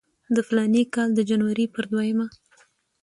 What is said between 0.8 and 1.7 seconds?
کال د جنورۍ